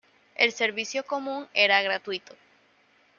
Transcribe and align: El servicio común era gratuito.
El 0.33 0.51
servicio 0.51 1.05
común 1.05 1.47
era 1.53 1.83
gratuito. 1.83 2.33